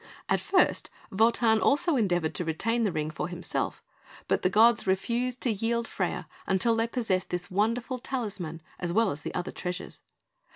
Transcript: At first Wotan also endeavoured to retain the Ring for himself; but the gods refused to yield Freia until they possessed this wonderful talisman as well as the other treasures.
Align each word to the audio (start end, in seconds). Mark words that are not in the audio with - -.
At 0.27 0.41
first 0.41 0.89
Wotan 1.11 1.61
also 1.61 1.95
endeavoured 1.95 2.33
to 2.33 2.43
retain 2.43 2.85
the 2.85 2.91
Ring 2.91 3.11
for 3.11 3.27
himself; 3.27 3.83
but 4.27 4.41
the 4.41 4.49
gods 4.49 4.87
refused 4.87 5.41
to 5.41 5.51
yield 5.53 5.87
Freia 5.87 6.25
until 6.47 6.75
they 6.75 6.87
possessed 6.87 7.29
this 7.29 7.51
wonderful 7.51 7.99
talisman 7.99 8.63
as 8.79 8.91
well 8.91 9.11
as 9.11 9.21
the 9.21 9.35
other 9.35 9.51
treasures. 9.51 10.01